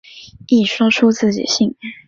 [0.47, 1.75] 一说出自己姓。